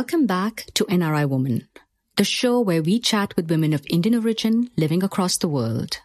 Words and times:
Welcome 0.00 0.24
back 0.24 0.64
to 0.76 0.86
NRI 0.86 1.28
Woman, 1.28 1.68
the 2.16 2.24
show 2.24 2.58
where 2.58 2.82
we 2.82 2.98
chat 2.98 3.36
with 3.36 3.50
women 3.50 3.74
of 3.74 3.84
Indian 3.90 4.14
origin 4.14 4.70
living 4.74 5.02
across 5.02 5.36
the 5.36 5.46
world. 5.46 5.98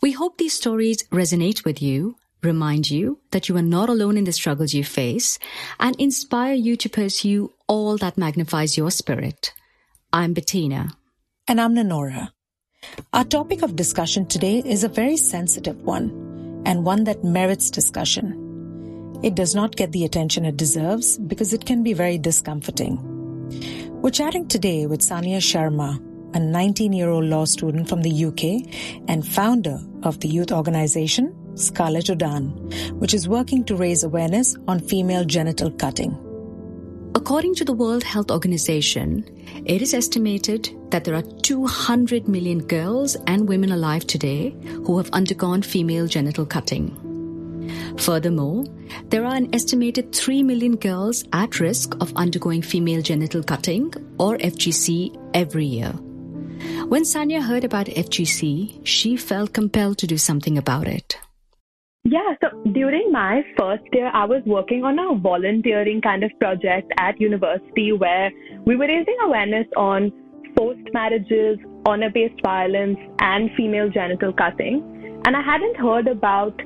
We 0.00 0.12
hope 0.12 0.38
these 0.38 0.54
stories 0.54 1.02
resonate 1.08 1.64
with 1.64 1.82
you, 1.82 2.14
remind 2.44 2.88
you 2.92 3.18
that 3.32 3.48
you 3.48 3.56
are 3.56 3.70
not 3.76 3.88
alone 3.88 4.16
in 4.16 4.22
the 4.22 4.30
struggles 4.30 4.72
you 4.72 4.84
face, 4.84 5.40
and 5.80 5.96
inspire 5.96 6.54
you 6.54 6.76
to 6.76 6.88
pursue 6.88 7.52
all 7.66 7.96
that 7.96 8.18
magnifies 8.18 8.76
your 8.76 8.92
spirit. 8.92 9.52
I'm 10.12 10.32
Bettina. 10.32 10.92
And 11.48 11.60
I'm 11.60 11.74
Nanora. 11.74 12.28
Our 13.12 13.24
topic 13.24 13.62
of 13.62 13.74
discussion 13.74 14.26
today 14.26 14.62
is 14.64 14.84
a 14.84 14.88
very 14.88 15.16
sensitive 15.16 15.82
one 15.82 16.62
and 16.64 16.84
one 16.84 17.02
that 17.02 17.24
merits 17.24 17.68
discussion. 17.68 18.37
It 19.20 19.34
does 19.34 19.52
not 19.52 19.74
get 19.74 19.90
the 19.90 20.04
attention 20.04 20.44
it 20.44 20.56
deserves 20.56 21.18
because 21.18 21.52
it 21.52 21.66
can 21.66 21.82
be 21.82 21.92
very 21.92 22.18
discomforting. 22.18 22.98
We're 24.00 24.10
chatting 24.10 24.46
today 24.46 24.86
with 24.86 25.00
Sania 25.00 25.38
Sharma, 25.38 26.00
a 26.36 26.38
19 26.38 26.92
year 26.92 27.08
old 27.08 27.24
law 27.24 27.44
student 27.44 27.88
from 27.88 28.02
the 28.02 28.24
UK 28.26 28.72
and 29.08 29.26
founder 29.26 29.80
of 30.04 30.20
the 30.20 30.28
youth 30.28 30.52
organization 30.52 31.34
Scarlet 31.56 32.04
Udan, 32.04 32.92
which 33.00 33.12
is 33.12 33.28
working 33.28 33.64
to 33.64 33.74
raise 33.74 34.04
awareness 34.04 34.56
on 34.68 34.78
female 34.78 35.24
genital 35.24 35.72
cutting. 35.72 36.16
According 37.16 37.56
to 37.56 37.64
the 37.64 37.72
World 37.72 38.04
Health 38.04 38.30
Organization, 38.30 39.24
it 39.66 39.82
is 39.82 39.94
estimated 39.94 40.70
that 40.90 41.02
there 41.02 41.16
are 41.16 41.22
200 41.42 42.28
million 42.28 42.60
girls 42.60 43.16
and 43.26 43.48
women 43.48 43.72
alive 43.72 44.06
today 44.06 44.54
who 44.86 44.96
have 44.98 45.10
undergone 45.10 45.62
female 45.62 46.06
genital 46.06 46.46
cutting. 46.46 46.94
Furthermore, 47.98 48.64
there 49.08 49.24
are 49.24 49.34
an 49.34 49.54
estimated 49.54 50.12
3 50.12 50.42
million 50.42 50.76
girls 50.76 51.24
at 51.32 51.60
risk 51.60 51.94
of 52.00 52.12
undergoing 52.16 52.62
female 52.62 53.02
genital 53.02 53.42
cutting 53.42 53.92
or 54.18 54.36
FGC 54.38 55.16
every 55.34 55.64
year. 55.64 55.92
When 56.88 57.02
Sania 57.02 57.42
heard 57.42 57.64
about 57.64 57.86
FGC, 57.86 58.80
she 58.84 59.16
felt 59.16 59.52
compelled 59.52 59.98
to 59.98 60.06
do 60.06 60.18
something 60.18 60.58
about 60.58 60.88
it. 60.88 61.18
Yeah, 62.04 62.34
so 62.40 62.48
during 62.72 63.12
my 63.12 63.42
first 63.58 63.84
year, 63.92 64.10
I 64.14 64.24
was 64.24 64.42
working 64.46 64.82
on 64.82 64.98
a 64.98 65.18
volunteering 65.18 66.00
kind 66.00 66.24
of 66.24 66.30
project 66.40 66.90
at 66.96 67.20
university 67.20 67.92
where 67.92 68.30
we 68.64 68.76
were 68.76 68.86
raising 68.86 69.16
awareness 69.24 69.66
on 69.76 70.10
forced 70.56 70.92
marriages, 70.94 71.58
honor 71.86 72.10
based 72.10 72.40
violence, 72.42 72.98
and 73.18 73.50
female 73.56 73.90
genital 73.90 74.32
cutting. 74.32 75.20
And 75.26 75.36
I 75.36 75.42
hadn't 75.42 75.76
heard 75.76 76.08
about 76.08 76.58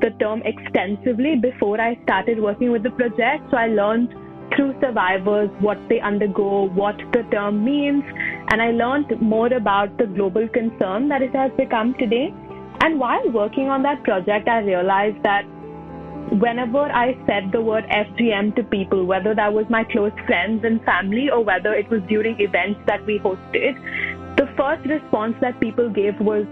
the 0.00 0.10
term 0.18 0.42
extensively 0.44 1.36
before 1.36 1.80
I 1.80 1.98
started 2.02 2.40
working 2.40 2.72
with 2.72 2.82
the 2.82 2.90
project. 2.90 3.50
So 3.50 3.56
I 3.56 3.68
learned 3.68 4.14
through 4.54 4.74
survivors 4.80 5.50
what 5.60 5.78
they 5.88 6.00
undergo, 6.00 6.68
what 6.68 6.96
the 7.12 7.22
term 7.30 7.64
means, 7.64 8.04
and 8.50 8.60
I 8.60 8.70
learned 8.72 9.20
more 9.20 9.52
about 9.52 9.96
the 9.98 10.06
global 10.06 10.48
concern 10.48 11.08
that 11.08 11.22
it 11.22 11.34
has 11.34 11.50
become 11.56 11.94
today. 11.98 12.32
And 12.80 12.98
while 12.98 13.30
working 13.30 13.68
on 13.68 13.82
that 13.82 14.02
project, 14.04 14.48
I 14.48 14.58
realized 14.58 15.22
that 15.22 15.44
whenever 16.40 16.80
I 16.80 17.16
said 17.26 17.52
the 17.52 17.60
word 17.60 17.84
FGM 17.84 18.56
to 18.56 18.62
people, 18.64 19.04
whether 19.06 19.34
that 19.34 19.52
was 19.52 19.66
my 19.70 19.84
close 19.84 20.12
friends 20.26 20.64
and 20.64 20.82
family 20.84 21.30
or 21.30 21.44
whether 21.44 21.72
it 21.72 21.88
was 21.88 22.02
during 22.08 22.40
events 22.40 22.80
that 22.86 23.04
we 23.06 23.18
hosted, 23.18 23.74
the 24.36 24.48
first 24.56 24.86
response 24.86 25.36
that 25.40 25.60
people 25.60 25.88
gave 25.88 26.18
was, 26.20 26.46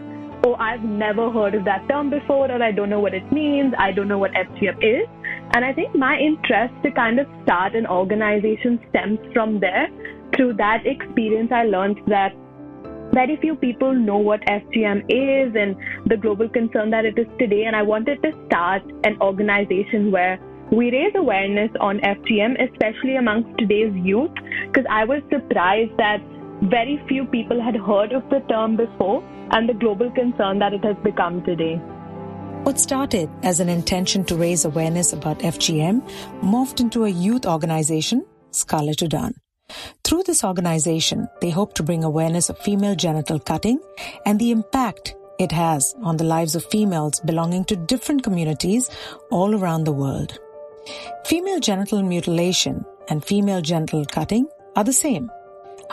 oh, 0.45 0.55
I've 0.55 0.83
never 0.83 1.31
heard 1.31 1.55
of 1.55 1.65
that 1.65 1.89
term 1.89 2.11
before, 2.11 2.51
or 2.51 2.63
I 2.63 2.73
don't 2.73 2.91
know 2.91 3.01
what 3.01 3.15
it 3.15 3.31
means, 3.33 3.75
I 3.79 3.93
don't 3.93 4.09
know 4.09 4.19
what 4.19 4.33
FGM 4.33 4.79
is. 4.83 5.09
And 5.55 5.65
I 5.65 5.73
think 5.73 5.95
my 5.95 6.19
interest 6.19 6.75
to 6.83 6.91
kind 6.91 7.21
of 7.21 7.27
start 7.45 7.75
an 7.75 7.87
organization 7.87 8.81
stems 8.91 9.19
from 9.33 9.61
there. 9.61 9.89
Through 10.37 10.55
that 10.55 10.87
experience, 10.87 11.53
I 11.53 11.65
learned 11.65 12.01
that 12.07 12.33
very 13.13 13.37
few 13.37 13.55
people 13.55 13.93
know 13.93 14.17
what 14.17 14.41
FGM 14.43 15.05
is 15.09 15.55
and 15.55 15.77
the 16.07 16.17
global 16.17 16.49
concern 16.49 16.91
that 16.91 17.05
it 17.05 17.19
is 17.19 17.27
today. 17.39 17.65
And 17.65 17.77
I 17.77 17.83
wanted 17.83 18.23
to 18.23 18.33
start 18.47 18.83
an 19.05 19.21
organization 19.21 20.11
where 20.11 20.39
we 20.73 20.91
raise 20.91 21.13
awareness 21.15 21.71
on 21.81 21.99
FGM, 22.01 22.57
especially 22.73 23.17
amongst 23.17 23.59
today's 23.59 23.93
youth, 23.95 24.33
because 24.67 24.87
I 24.89 25.05
was 25.05 25.21
surprised 25.31 25.95
that 25.99 26.23
very 26.63 27.03
few 27.09 27.25
people 27.25 27.61
had 27.61 27.75
heard 27.75 28.13
of 28.13 28.29
the 28.31 28.39
term 28.49 28.77
before 28.77 29.23
and 29.51 29.69
the 29.69 29.75
global 29.75 30.11
concern 30.13 30.61
that 30.61 30.73
it 30.73 30.85
has 30.85 30.97
become 31.03 31.43
today. 31.45 31.77
What 32.63 32.79
started 32.79 33.29
as 33.43 33.59
an 33.59 33.69
intention 33.69 34.25
to 34.27 34.37
raise 34.37 34.65
awareness 34.65 35.13
about 35.13 35.41
FGM 35.41 36.09
morphed 36.41 36.79
into 36.79 37.05
a 37.05 37.09
youth 37.09 37.47
organization, 37.47 38.25
Scarlet 38.53 38.99
Udan. 38.99 39.33
Through 40.05 40.23
this 40.25 40.45
organization, 40.45 41.27
they 41.41 41.51
hope 41.51 41.75
to 41.75 41.83
bring 41.83 42.05
awareness 42.05 42.49
of 42.49 42.59
female 42.59 42.95
genital 42.95 43.41
cutting 43.41 43.81
and 44.25 44.39
the 44.39 44.53
impact 44.53 45.17
it 45.41 45.51
has 45.51 45.97
on 46.03 46.17
the 46.17 46.25
lives 46.25 46.55
of 46.55 46.65
females 46.67 47.21
belonging 47.25 47.65
to 47.65 47.75
different 47.75 48.23
communities 48.23 48.89
all 49.33 49.57
around 49.57 49.85
the 49.85 49.93
world. 49.93 50.39
Female 51.25 51.59
genital 51.59 52.03
mutilation 52.03 52.85
and 53.09 53.25
female 53.25 53.63
genital 53.63 54.05
cutting 54.05 54.47
are 54.77 54.85
the 54.85 54.93
same. 54.93 55.29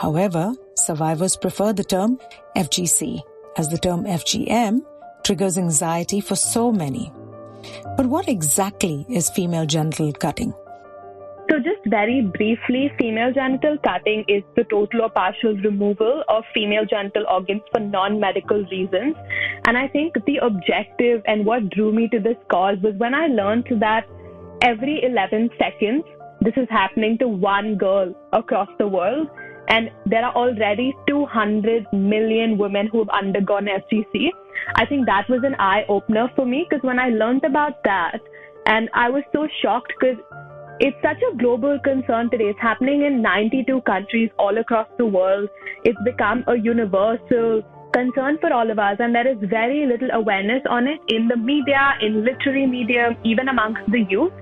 However, 0.00 0.54
survivors 0.76 1.36
prefer 1.36 1.74
the 1.74 1.84
term 1.84 2.18
FGC 2.56 3.20
as 3.58 3.68
the 3.68 3.76
term 3.76 4.04
FGM 4.04 4.80
triggers 5.24 5.58
anxiety 5.58 6.22
for 6.22 6.36
so 6.36 6.72
many. 6.72 7.12
But 7.98 8.06
what 8.06 8.26
exactly 8.26 9.04
is 9.10 9.28
female 9.28 9.66
genital 9.66 10.10
cutting? 10.14 10.54
So, 11.50 11.58
just 11.58 11.84
very 11.84 12.22
briefly, 12.22 12.90
female 12.98 13.34
genital 13.34 13.76
cutting 13.84 14.24
is 14.26 14.42
the 14.56 14.64
total 14.64 15.02
or 15.02 15.10
partial 15.10 15.54
removal 15.56 16.24
of 16.28 16.44
female 16.54 16.86
genital 16.86 17.26
organs 17.28 17.60
for 17.70 17.80
non 17.80 18.18
medical 18.18 18.64
reasons. 18.70 19.16
And 19.66 19.76
I 19.76 19.86
think 19.88 20.14
the 20.24 20.38
objective 20.38 21.20
and 21.26 21.44
what 21.44 21.68
drew 21.68 21.92
me 21.92 22.08
to 22.08 22.20
this 22.20 22.38
cause 22.50 22.78
was 22.82 22.94
when 22.96 23.14
I 23.14 23.26
learned 23.26 23.66
that 23.80 24.08
every 24.62 25.04
11 25.04 25.50
seconds, 25.58 26.04
this 26.40 26.54
is 26.56 26.68
happening 26.70 27.18
to 27.18 27.28
one 27.28 27.76
girl 27.76 28.14
across 28.32 28.70
the 28.78 28.88
world. 28.88 29.28
And 29.70 29.90
there 30.04 30.24
are 30.24 30.34
already 30.34 30.94
200 31.08 31.86
million 31.92 32.58
women 32.58 32.88
who 32.88 32.98
have 32.98 33.08
undergone 33.10 33.66
FGC. 33.66 34.28
I 34.74 34.84
think 34.84 35.06
that 35.06 35.28
was 35.28 35.40
an 35.44 35.54
eye 35.58 35.84
opener 35.88 36.28
for 36.36 36.44
me 36.44 36.66
because 36.68 36.84
when 36.84 36.98
I 36.98 37.08
learned 37.08 37.44
about 37.44 37.82
that, 37.84 38.18
and 38.66 38.90
I 38.94 39.08
was 39.08 39.22
so 39.32 39.46
shocked 39.62 39.92
because 39.98 40.18
it's 40.80 40.96
such 41.02 41.22
a 41.30 41.36
global 41.36 41.78
concern 41.84 42.30
today. 42.30 42.50
It's 42.50 42.60
happening 42.60 43.02
in 43.02 43.22
92 43.22 43.82
countries 43.82 44.30
all 44.38 44.58
across 44.58 44.88
the 44.98 45.06
world. 45.06 45.48
It's 45.84 45.98
become 46.04 46.44
a 46.46 46.56
universal 46.56 47.62
concern 47.92 48.38
for 48.40 48.52
all 48.52 48.70
of 48.70 48.78
us, 48.78 48.96
and 48.98 49.14
there 49.14 49.26
is 49.26 49.36
very 49.48 49.86
little 49.86 50.10
awareness 50.12 50.62
on 50.68 50.86
it 50.86 51.00
in 51.08 51.28
the 51.28 51.36
media, 51.36 51.94
in 52.00 52.24
literary 52.24 52.66
media, 52.66 53.16
even 53.24 53.48
amongst 53.48 53.82
the 53.90 54.06
youth. 54.08 54.32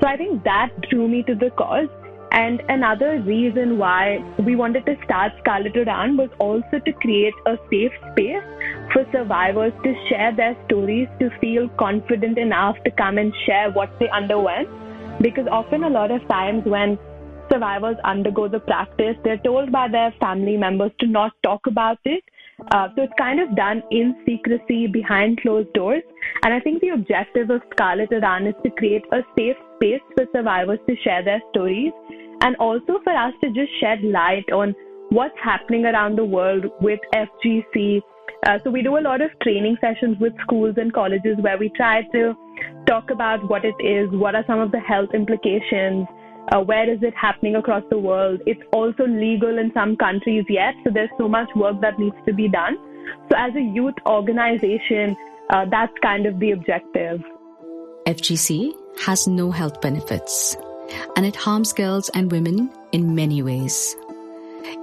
So 0.00 0.08
I 0.08 0.16
think 0.16 0.44
that 0.44 0.70
drew 0.90 1.08
me 1.08 1.22
to 1.24 1.34
the 1.34 1.50
cause. 1.50 1.88
And 2.32 2.62
another 2.70 3.20
reason 3.20 3.76
why 3.76 4.24
we 4.38 4.56
wanted 4.56 4.86
to 4.86 4.96
start 5.04 5.32
Scarlet 5.40 5.74
Udan 5.74 6.16
was 6.16 6.30
also 6.38 6.78
to 6.82 6.92
create 6.94 7.34
a 7.44 7.56
safe 7.70 7.92
space 8.12 8.42
for 8.90 9.04
survivors 9.12 9.74
to 9.84 9.94
share 10.08 10.34
their 10.34 10.56
stories, 10.64 11.08
to 11.20 11.28
feel 11.42 11.68
confident 11.78 12.38
enough 12.38 12.76
to 12.84 12.90
come 12.92 13.18
and 13.18 13.34
share 13.44 13.70
what 13.72 13.90
they 14.00 14.08
underwent. 14.08 14.66
Because 15.20 15.46
often, 15.50 15.84
a 15.84 15.90
lot 15.90 16.10
of 16.10 16.26
times, 16.26 16.64
when 16.64 16.98
survivors 17.52 17.96
undergo 18.02 18.48
the 18.48 18.60
practice, 18.60 19.14
they're 19.24 19.44
told 19.44 19.70
by 19.70 19.88
their 19.88 20.14
family 20.18 20.56
members 20.56 20.90
to 21.00 21.06
not 21.06 21.32
talk 21.42 21.66
about 21.66 21.98
it. 22.06 22.24
Uh, 22.70 22.88
so 22.96 23.02
it's 23.02 23.12
kind 23.18 23.40
of 23.40 23.54
done 23.54 23.82
in 23.90 24.16
secrecy 24.24 24.86
behind 24.86 25.38
closed 25.42 25.70
doors. 25.74 26.02
And 26.44 26.54
I 26.54 26.60
think 26.60 26.80
the 26.80 26.90
objective 26.90 27.50
of 27.50 27.60
Scarlet 27.72 28.10
Udan 28.10 28.48
is 28.48 28.54
to 28.64 28.70
create 28.70 29.04
a 29.12 29.20
safe 29.36 29.56
space 29.76 30.00
for 30.14 30.24
survivors 30.34 30.78
to 30.88 30.96
share 31.04 31.22
their 31.22 31.42
stories 31.50 31.92
and 32.42 32.56
also 32.56 33.00
for 33.04 33.12
us 33.12 33.32
to 33.42 33.50
just 33.50 33.70
shed 33.80 34.02
light 34.02 34.50
on 34.52 34.74
what's 35.10 35.38
happening 35.42 35.84
around 35.86 36.18
the 36.18 36.24
world 36.24 36.66
with 36.80 37.00
FGC. 37.14 38.02
Uh, 38.46 38.58
so 38.64 38.70
we 38.70 38.82
do 38.82 38.98
a 38.98 39.00
lot 39.00 39.20
of 39.20 39.30
training 39.42 39.76
sessions 39.80 40.16
with 40.20 40.32
schools 40.42 40.74
and 40.76 40.92
colleges 40.92 41.36
where 41.40 41.56
we 41.56 41.70
try 41.76 42.02
to 42.12 42.34
talk 42.88 43.10
about 43.10 43.48
what 43.48 43.64
it 43.64 43.74
is, 43.80 44.08
what 44.10 44.34
are 44.34 44.44
some 44.46 44.58
of 44.58 44.72
the 44.72 44.80
health 44.80 45.10
implications, 45.14 46.06
uh, 46.50 46.60
where 46.60 46.92
is 46.92 46.98
it 47.02 47.14
happening 47.14 47.54
across 47.56 47.84
the 47.90 47.98
world. 47.98 48.40
It's 48.46 48.60
also 48.72 49.04
legal 49.06 49.58
in 49.58 49.70
some 49.74 49.96
countries 49.96 50.44
yet, 50.48 50.74
so 50.82 50.90
there's 50.92 51.10
so 51.18 51.28
much 51.28 51.48
work 51.54 51.80
that 51.80 51.98
needs 51.98 52.16
to 52.26 52.34
be 52.34 52.48
done. 52.48 52.76
So 53.30 53.36
as 53.36 53.54
a 53.54 53.60
youth 53.60 53.94
organization, 54.06 55.16
uh, 55.50 55.66
that's 55.70 55.92
kind 56.02 56.26
of 56.26 56.40
the 56.40 56.50
objective. 56.50 57.20
FGC 58.06 58.72
has 58.98 59.28
no 59.28 59.52
health 59.52 59.80
benefits 59.80 60.56
and 61.16 61.26
it 61.26 61.36
harms 61.36 61.72
girls 61.72 62.08
and 62.10 62.30
women 62.30 62.70
in 62.92 63.14
many 63.14 63.42
ways. 63.42 63.96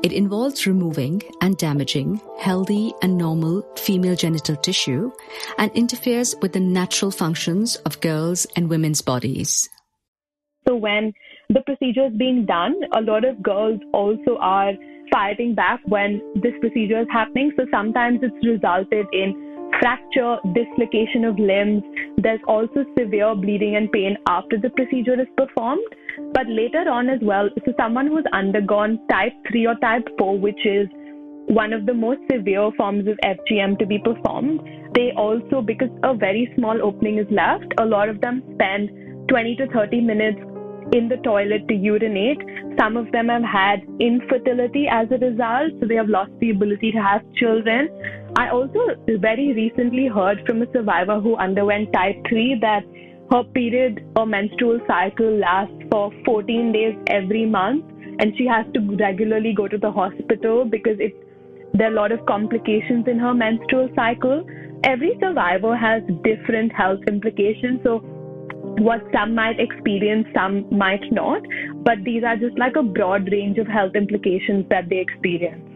It 0.03 0.13
involves 0.13 0.65
removing 0.65 1.21
and 1.41 1.57
damaging 1.57 2.21
healthy 2.39 2.93
and 3.01 3.17
normal 3.17 3.63
female 3.77 4.15
genital 4.15 4.55
tissue 4.55 5.11
and 5.57 5.71
interferes 5.73 6.35
with 6.41 6.53
the 6.53 6.59
natural 6.59 7.11
functions 7.11 7.75
of 7.77 7.99
girls' 8.01 8.47
and 8.55 8.69
women's 8.69 9.01
bodies. 9.01 9.69
So 10.67 10.75
when 10.75 11.13
the 11.49 11.61
procedure 11.61 12.07
is 12.07 12.13
being 12.17 12.45
done, 12.45 12.75
a 12.93 13.01
lot 13.01 13.25
of 13.25 13.41
girls 13.41 13.79
also 13.93 14.37
are 14.39 14.73
fighting 15.11 15.55
back 15.55 15.79
when 15.85 16.21
this 16.35 16.53
procedure 16.61 17.01
is 17.01 17.07
happening. 17.11 17.51
So 17.57 17.65
sometimes 17.71 18.19
it's 18.21 18.45
resulted 18.45 19.07
in 19.11 19.48
fracture, 19.79 20.37
dislocation 20.53 21.25
of 21.25 21.39
limbs. 21.39 21.83
There's 22.17 22.41
also 22.47 22.85
severe 22.97 23.35
bleeding 23.35 23.75
and 23.75 23.91
pain 23.91 24.17
after 24.27 24.57
the 24.57 24.69
procedure 24.71 25.19
is 25.19 25.27
performed. 25.37 25.83
But 26.33 26.47
later 26.47 26.89
on 26.89 27.09
as 27.09 27.19
well, 27.21 27.49
so 27.65 27.73
someone 27.77 28.07
who's 28.07 28.25
undergone 28.33 28.99
type 29.09 29.33
3 29.49 29.67
or 29.67 29.75
type 29.75 30.07
4, 30.17 30.37
which 30.37 30.65
is 30.65 30.87
one 31.47 31.73
of 31.73 31.85
the 31.85 31.93
most 31.93 32.19
severe 32.31 32.69
forms 32.77 33.07
of 33.07 33.17
FGM 33.23 33.79
to 33.79 33.85
be 33.85 33.99
performed, 33.99 34.59
they 34.93 35.11
also, 35.15 35.61
because 35.61 35.89
a 36.03 36.13
very 36.13 36.51
small 36.55 36.81
opening 36.83 37.17
is 37.17 37.27
left, 37.31 37.73
a 37.79 37.85
lot 37.85 38.09
of 38.09 38.21
them 38.21 38.43
spend 38.53 38.89
20 39.29 39.55
to 39.55 39.67
30 39.67 40.01
minutes 40.01 40.39
in 40.93 41.07
the 41.07 41.17
toilet 41.17 41.67
to 41.67 41.75
urinate. 41.75 42.41
Some 42.79 42.97
of 42.97 43.11
them 43.11 43.29
have 43.29 43.43
had 43.43 43.81
infertility 43.99 44.87
as 44.91 45.07
a 45.11 45.17
result, 45.17 45.73
so 45.79 45.87
they 45.87 45.95
have 45.95 46.09
lost 46.09 46.31
the 46.39 46.51
ability 46.51 46.91
to 46.91 46.97
have 46.97 47.21
children. 47.35 47.89
I 48.39 48.49
also 48.51 48.79
very 49.19 49.51
recently 49.53 50.07
heard 50.07 50.41
from 50.47 50.61
a 50.61 50.71
survivor 50.71 51.19
who 51.19 51.35
underwent 51.35 51.91
type 51.91 52.15
3 52.29 52.59
that 52.61 52.83
her 53.31 53.43
period 53.43 54.05
or 54.15 54.25
menstrual 54.25 54.79
cycle 54.87 55.39
lasts 55.39 55.83
for 55.91 56.11
14 56.23 56.71
days 56.71 56.95
every 57.07 57.45
month 57.45 57.83
and 58.19 58.31
she 58.37 58.45
has 58.47 58.65
to 58.75 58.95
regularly 58.95 59.53
go 59.53 59.67
to 59.67 59.77
the 59.77 59.91
hospital 59.91 60.63
because 60.63 60.97
it 60.99 61.25
there 61.73 61.89
are 61.89 61.91
a 61.91 61.95
lot 61.95 62.13
of 62.13 62.25
complications 62.27 63.07
in 63.07 63.19
her 63.19 63.33
menstrual 63.33 63.89
cycle 63.97 64.47
every 64.85 65.11
survivor 65.19 65.75
has 65.75 66.01
different 66.23 66.71
health 66.71 67.11
implications 67.15 67.81
so 67.83 67.99
what 68.87 69.01
some 69.13 69.35
might 69.35 69.59
experience, 69.59 70.27
some 70.33 70.65
might 70.71 71.03
not. 71.11 71.41
But 71.83 72.03
these 72.03 72.23
are 72.23 72.37
just 72.37 72.57
like 72.57 72.75
a 72.75 72.83
broad 72.83 73.29
range 73.31 73.57
of 73.57 73.67
health 73.67 73.95
implications 73.95 74.65
that 74.69 74.89
they 74.89 74.99
experience. 74.99 75.68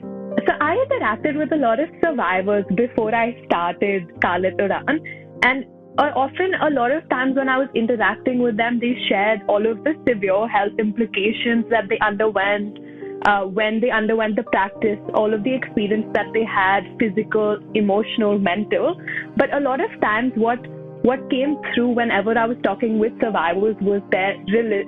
So 0.46 0.54
I 0.60 0.84
interacted 0.90 1.38
with 1.38 1.52
a 1.54 1.56
lot 1.56 1.80
of 1.80 1.90
survivors 2.04 2.66
before 2.76 3.14
I 3.14 3.40
started 3.46 4.12
Scarlet 4.18 4.58
Udan, 4.58 5.00
and 5.44 5.66
uh, 5.98 6.10
often 6.16 6.56
a 6.56 6.72
lot 6.72 6.92
of 6.92 7.08
times 7.10 7.36
when 7.36 7.48
I 7.48 7.58
was 7.60 7.70
interacting 7.76 8.40
with 8.42 8.58
them, 8.58 8.80
they 8.80 8.98
shared 9.08 9.42
all 9.48 9.66
of 9.66 9.84
the 9.84 9.94
severe 10.08 10.48
health 10.48 10.74
implications 10.80 11.66
that 11.70 11.88
they 11.88 12.00
underwent. 12.00 12.80
Uh, 13.26 13.46
when 13.46 13.80
they 13.80 13.90
underwent 13.90 14.36
the 14.36 14.44
practice, 14.44 15.00
all 15.14 15.34
of 15.34 15.44
the 15.46 15.54
experience 15.54 16.06
that 16.14 16.26
they 16.34 16.44
had 16.44 16.84
physical, 17.00 17.58
emotional, 17.74 18.38
mental. 18.38 19.00
But 19.38 19.54
a 19.54 19.62
lot 19.62 19.80
of 19.80 19.90
times, 20.02 20.34
what 20.36 20.60
what 21.04 21.30
came 21.30 21.58
through 21.74 21.90
whenever 21.90 22.38
I 22.38 22.46
was 22.46 22.58
talking 22.64 22.98
with 22.98 23.12
survivors 23.20 23.76
was 23.82 24.02
their 24.12 24.36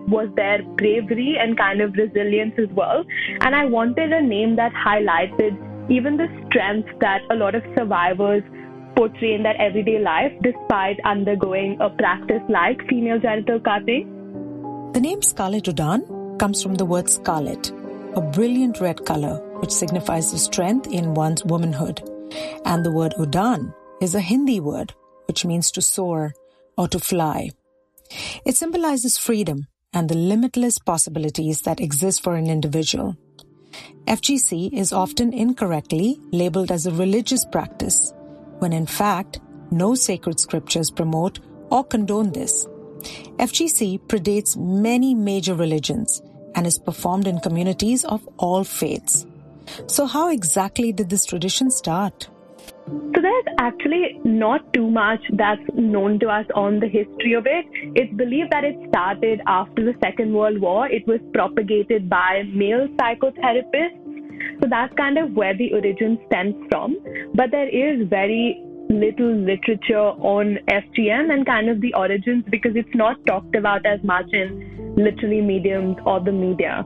was 0.08 0.30
their 0.36 0.64
bravery 0.82 1.36
and 1.40 1.58
kind 1.58 1.82
of 1.82 1.94
resilience 1.94 2.54
as 2.58 2.70
well. 2.74 3.04
And 3.42 3.54
I 3.54 3.66
wanted 3.66 4.14
a 4.14 4.22
name 4.22 4.56
that 4.56 4.72
highlighted 4.74 5.60
even 5.92 6.16
the 6.16 6.28
strength 6.48 6.88
that 7.02 7.22
a 7.30 7.36
lot 7.36 7.54
of 7.54 7.64
survivors 7.78 8.44
portray 8.96 9.34
in 9.34 9.44
their 9.44 9.60
everyday 9.62 10.00
life 10.00 10.32
despite 10.42 10.98
undergoing 11.04 11.78
a 11.82 11.90
practice 11.90 12.42
like 12.48 12.88
female 12.88 13.20
genital 13.20 13.60
cutting. 13.60 14.08
The 14.94 15.02
name 15.02 15.22
Scarlet 15.22 15.66
Udan 15.66 16.40
comes 16.40 16.64
from 16.64 16.76
the 16.76 16.86
word 16.86 17.10
scarlet, 17.10 17.74
a 18.16 18.22
brilliant 18.22 18.80
red 18.80 19.06
color 19.06 19.36
which 19.60 19.72
signifies 19.72 20.32
the 20.32 20.40
strength 20.40 20.88
in 20.88 21.14
one's 21.14 21.44
womanhood. 21.44 22.02
And 22.64 22.86
the 22.86 22.92
word 22.92 23.14
Udan 23.20 23.74
is 24.00 24.16
a 24.16 24.22
Hindi 24.22 24.62
word 24.62 24.94
which 25.28 25.46
means 25.46 25.72
to 25.72 25.82
soar 25.82 26.34
or 26.78 26.88
to 26.88 27.00
fly. 27.00 27.50
It 28.46 28.56
symbolizes 28.56 29.18
freedom 29.18 29.68
and 29.94 30.10
the 30.10 30.16
limitless 30.16 30.78
possibilities 30.78 31.62
that 31.62 31.80
exist 31.80 32.22
for 32.22 32.36
an 32.36 32.50
individual. 32.50 33.16
FGC 34.08 34.72
is 34.74 34.94
often 34.94 35.34
incorrectly 35.34 36.20
labeled 36.32 36.72
as 36.72 36.86
a 36.86 36.92
religious 36.92 37.46
practice, 37.46 38.14
when 38.60 38.74
in 38.74 38.86
fact, 38.86 39.40
no 39.72 39.96
sacred 39.96 40.40
scriptures 40.40 40.92
promote 40.92 41.40
or 41.72 41.84
condone 41.84 42.32
this. 42.32 42.66
FGC 43.38 44.00
predates 44.08 44.56
many 44.56 45.14
major 45.14 45.56
religions 45.56 46.22
and 46.56 46.66
is 46.66 46.80
performed 46.80 47.28
in 47.28 47.40
communities 47.40 48.06
of 48.06 48.28
all 48.38 48.64
faiths. 48.64 49.26
So, 49.88 50.06
how 50.06 50.30
exactly 50.30 50.92
did 50.92 51.10
this 51.10 51.26
tradition 51.26 51.72
start? 51.72 52.30
So 52.88 53.22
there's 53.22 53.46
actually 53.60 54.20
not 54.24 54.72
too 54.74 54.90
much 54.90 55.22
that's 55.34 55.62
known 55.74 56.20
to 56.20 56.28
us 56.28 56.46
on 56.54 56.80
the 56.80 56.88
history 56.88 57.34
of 57.34 57.48
it. 57.48 57.66
It's 57.96 58.14
believed 58.14 58.52
that 58.52 58.64
it 58.64 58.76
started 58.90 59.42
after 59.48 59.84
the 59.84 59.98
Second 60.04 60.34
World 60.34 60.62
War. 60.62 60.88
It 60.88 61.08
was 61.08 61.20
propagated 61.34 62.10
by 62.10 62.44
male 62.54 62.88
psychotherapists. 63.00 64.62
So 64.62 64.68
that's 64.70 64.94
kind 64.96 65.18
of 65.18 65.32
where 65.34 65.58
the 65.58 65.74
origin 65.74 66.20
stems 66.28 66.56
from. 66.70 66.98
But 67.34 67.50
there 67.50 67.70
is 67.70 68.08
very 68.08 68.62
little 68.90 69.34
literature 69.34 69.98
on 69.98 70.60
FGM 70.68 71.34
and 71.34 71.46
kind 71.46 71.70
of 71.70 71.82
the 71.82 71.94
origins 71.96 72.46
because 72.52 72.76
it's 72.76 72.94
not 72.94 73.18
talked 73.26 73.56
about 73.56 73.86
as 73.88 74.00
much 74.04 74.32
in 74.32 74.94
literary 74.96 75.42
mediums 75.42 75.98
or 76.06 76.20
the 76.20 76.32
media. 76.32 76.86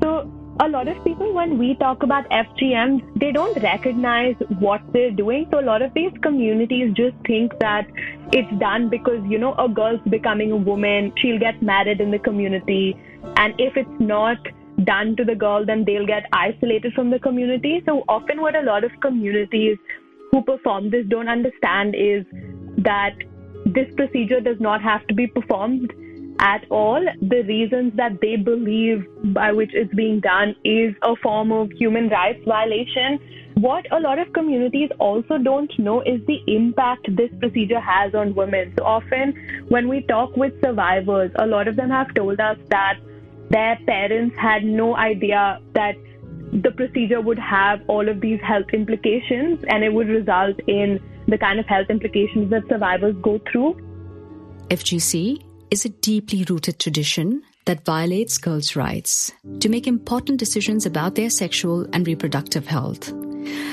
So 0.00 0.30
a 0.62 0.68
lot 0.68 0.88
of 0.88 1.02
people, 1.04 1.32
when 1.32 1.56
we 1.56 1.74
talk 1.76 2.02
about 2.02 2.28
FGM, 2.28 3.18
they 3.18 3.32
don't 3.32 3.56
recognize 3.62 4.36
what 4.58 4.82
they're 4.92 5.10
doing. 5.10 5.46
So 5.50 5.58
a 5.58 5.62
lot 5.62 5.80
of 5.80 5.94
these 5.94 6.12
communities 6.20 6.92
just 6.94 7.16
think 7.26 7.58
that 7.60 7.88
it's 8.30 8.52
done 8.60 8.90
because, 8.90 9.24
you 9.26 9.38
know, 9.38 9.54
a 9.54 9.70
girl's 9.70 10.00
becoming 10.10 10.52
a 10.52 10.56
woman, 10.56 11.14
she'll 11.16 11.38
get 11.38 11.62
married 11.62 12.02
in 12.02 12.10
the 12.10 12.18
community. 12.18 12.94
And 13.36 13.54
if 13.58 13.78
it's 13.78 14.00
not 14.00 14.36
done 14.84 15.16
to 15.16 15.24
the 15.24 15.34
girl, 15.34 15.64
then 15.64 15.84
they'll 15.86 16.06
get 16.06 16.26
isolated 16.34 16.92
from 16.92 17.08
the 17.08 17.18
community. 17.18 17.82
So 17.86 18.04
often, 18.06 18.42
what 18.42 18.54
a 18.54 18.62
lot 18.62 18.84
of 18.84 18.90
communities 19.00 19.78
who 20.30 20.42
perform 20.42 20.90
this 20.90 21.06
don't 21.08 21.28
understand 21.28 21.94
is 21.96 22.26
that 22.78 23.16
this 23.64 23.88
procedure 23.96 24.40
does 24.40 24.60
not 24.60 24.82
have 24.82 25.06
to 25.06 25.14
be 25.14 25.26
performed 25.26 25.92
at 26.40 26.64
all. 26.70 27.04
The 27.20 27.42
reasons 27.42 27.92
that 27.96 28.20
they 28.20 28.36
believe 28.36 29.06
by 29.34 29.52
which 29.52 29.70
it's 29.72 29.94
being 29.94 30.20
done 30.20 30.56
is 30.64 30.94
a 31.02 31.14
form 31.22 31.52
of 31.52 31.70
human 31.72 32.08
rights 32.08 32.42
violation. 32.44 33.20
What 33.54 33.84
a 33.92 34.00
lot 34.00 34.18
of 34.18 34.32
communities 34.32 34.88
also 34.98 35.36
don't 35.36 35.70
know 35.78 36.00
is 36.00 36.20
the 36.26 36.40
impact 36.46 37.14
this 37.14 37.30
procedure 37.38 37.80
has 37.80 38.14
on 38.14 38.34
women. 38.34 38.72
So 38.78 38.84
often, 38.84 39.34
when 39.68 39.88
we 39.88 40.00
talk 40.02 40.36
with 40.36 40.54
survivors, 40.64 41.30
a 41.36 41.46
lot 41.46 41.68
of 41.68 41.76
them 41.76 41.90
have 41.90 42.14
told 42.14 42.40
us 42.40 42.56
that 42.70 42.98
their 43.50 43.78
parents 43.86 44.34
had 44.38 44.64
no 44.64 44.96
idea 44.96 45.60
that 45.74 45.94
the 46.52 46.70
procedure 46.70 47.20
would 47.20 47.38
have 47.38 47.80
all 47.86 48.08
of 48.08 48.20
these 48.20 48.40
health 48.40 48.66
implications 48.72 49.62
and 49.68 49.84
it 49.84 49.92
would 49.92 50.08
result 50.08 50.58
in 50.66 50.98
the 51.28 51.36
kind 51.36 51.60
of 51.60 51.66
health 51.66 51.90
implications 51.90 52.50
that 52.50 52.62
survivors 52.68 53.14
go 53.22 53.38
through. 53.52 53.74
FGC 54.68 55.49
is 55.70 55.84
a 55.84 55.88
deeply 55.88 56.44
rooted 56.48 56.78
tradition 56.78 57.42
that 57.64 57.84
violates 57.84 58.38
girls' 58.38 58.74
rights 58.74 59.32
to 59.60 59.68
make 59.68 59.86
important 59.86 60.38
decisions 60.38 60.86
about 60.86 61.14
their 61.14 61.30
sexual 61.30 61.86
and 61.92 62.06
reproductive 62.06 62.66
health, 62.66 63.12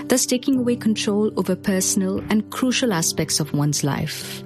thus 0.07 0.25
taking 0.25 0.59
away 0.59 0.75
control 0.75 1.31
over 1.37 1.55
personal 1.55 2.19
and 2.29 2.49
crucial 2.51 2.93
aspects 2.93 3.39
of 3.39 3.53
one's 3.53 3.83
life. 3.83 4.43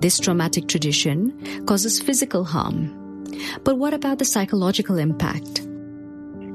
This 0.00 0.18
traumatic 0.18 0.68
tradition 0.68 1.64
causes 1.66 2.00
physical 2.00 2.44
harm. 2.44 3.24
But 3.62 3.78
what 3.78 3.94
about 3.94 4.18
the 4.18 4.24
psychological 4.24 4.98
impact? 4.98 5.60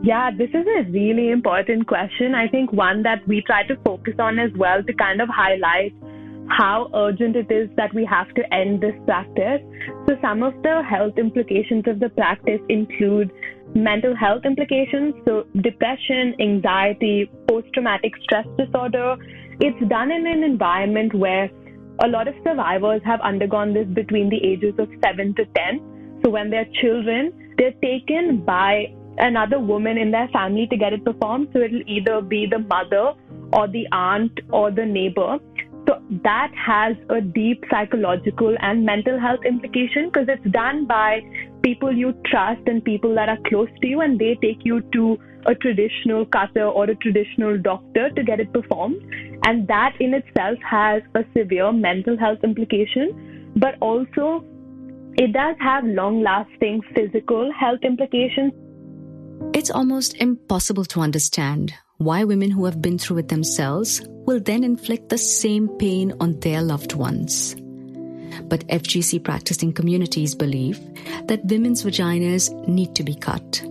Yeah, 0.02 0.32
this 0.32 0.50
is 0.50 0.66
a 0.78 0.84
really 0.92 1.30
important 1.30 1.88
question. 1.88 2.34
I 2.34 2.48
think 2.48 2.72
one 2.72 3.04
that 3.04 3.28
we 3.28 3.42
try 3.42 3.64
to 3.68 3.76
focus 3.84 4.16
on 4.18 4.40
as 4.40 4.52
well 4.54 4.82
to 4.84 4.94
kind 4.94 5.22
of 5.22 5.28
highlight 5.30 5.94
how 6.50 6.90
urgent 6.94 7.36
it 7.36 7.52
is 7.52 7.70
that 7.78 7.94
we 7.94 8.06
have 8.06 8.34
to 8.36 8.54
end 8.54 8.82
this 8.82 8.96
practice. 9.06 9.62
So, 10.08 10.16
some 10.22 10.44
of 10.44 10.54
the 10.64 10.82
health 10.84 11.18
implications 11.18 11.84
of 11.88 12.00
the 12.00 12.10
practice 12.10 12.60
include 12.70 13.32
mental 13.76 14.16
health 14.16 14.46
implications, 14.46 15.14
so 15.26 15.46
depression, 15.62 16.34
anxiety, 16.40 17.32
post 17.48 17.68
traumatic 17.74 18.14
stress 18.24 18.48
disorder. 18.58 19.16
It's 19.60 19.90
done 19.90 20.12
in 20.12 20.26
an 20.26 20.44
environment 20.44 21.14
where 21.14 21.50
a 22.04 22.08
lot 22.08 22.28
of 22.28 22.34
survivors 22.44 23.02
have 23.06 23.20
undergone 23.22 23.74
this 23.74 23.88
between 23.88 24.30
the 24.30 24.44
ages 24.44 24.74
of 24.80 24.90
7 25.04 25.36
to 25.36 25.46
10. 25.46 26.20
So, 26.24 26.30
when 26.30 26.50
they're 26.50 26.70
children, 26.82 27.54
they're 27.58 27.80
taken 27.82 28.44
by 28.44 28.94
another 29.18 29.60
woman 29.60 29.98
in 29.98 30.12
their 30.12 30.30
family 30.30 30.66
to 30.68 30.78
get 30.78 30.94
it 30.94 31.06
performed. 31.06 31.50
So, 31.54 31.60
it'll 31.60 31.84
either 31.88 32.22
be 32.22 32.48
the 32.50 32.60
mother 32.60 33.14
or 33.54 33.68
the 33.68 33.88
aunt 33.92 34.40
or 34.52 34.72
the 34.72 34.86
neighbor. 34.86 35.40
So 35.90 36.00
that 36.24 36.52
has 36.54 36.96
a 37.10 37.20
deep 37.20 37.64
psychological 37.72 38.56
and 38.62 38.86
mental 38.86 39.20
health 39.20 39.40
implication 39.44 40.12
because 40.12 40.28
it's 40.28 40.52
done 40.52 40.86
by 40.86 41.22
people 41.64 41.92
you 41.92 42.14
trust 42.28 42.62
and 42.68 42.86
people 42.86 43.16
that 43.16 43.28
are 43.28 43.40
close 43.48 43.70
to 43.82 43.88
you, 43.88 44.02
and 44.02 44.20
they 44.20 44.38
take 44.40 44.60
you 44.64 44.82
to 44.94 45.18
a 45.48 45.56
traditional 45.56 46.28
cutter 46.28 46.68
or 46.68 46.84
a 46.84 46.96
traditional 46.96 47.58
doctor 47.58 48.12
to 48.12 48.24
get 48.24 48.40
it 48.40 48.54
performed. 48.54 49.02
And 49.46 49.68
that 49.68 49.96
in 50.00 50.14
itself 50.14 50.60
has 50.60 51.02
a 51.16 51.24
severe 51.36 51.72
mental 51.72 52.20
health 52.20 52.44
implication, 52.44 53.52
but 53.56 53.74
also 53.82 54.46
it 55.16 55.34
does 55.34 55.56
have 55.60 55.86
long 55.86 56.22
lasting 56.22 56.84
physical 56.94 57.52
health 57.52 57.80
implications. 57.82 58.54
It's 59.56 59.72
almost 59.72 60.16
impossible 60.18 60.86
to 60.86 61.00
understand 61.00 61.74
why 62.00 62.24
women 62.24 62.50
who 62.50 62.64
have 62.64 62.82
been 62.82 62.98
through 62.98 63.18
it 63.18 63.28
themselves 63.28 64.02
will 64.26 64.40
then 64.40 64.64
inflict 64.64 65.10
the 65.10 65.18
same 65.18 65.68
pain 65.78 66.14
on 66.22 66.40
their 66.40 66.62
loved 66.62 66.94
ones. 66.94 67.56
But 68.44 68.66
FGC 68.68 69.22
practicing 69.22 69.74
communities 69.74 70.34
believe 70.34 70.80
that 71.28 71.44
women's 71.44 71.84
vaginas 71.84 72.50
need 72.70 72.96
to 72.96 73.04
be 73.04 73.16
cut. 73.16 73.62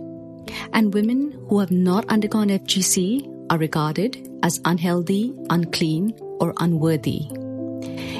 And 0.73 0.93
women 0.93 1.43
who 1.49 1.57
have 1.59 1.71
not 1.71 2.07
undergone 2.09 2.49
FGC 2.49 3.47
are 3.49 3.57
regarded 3.57 4.29
as 4.43 4.61
unhealthy, 4.63 5.33
unclean, 5.49 6.15
or 6.39 6.53
unworthy. 6.57 7.25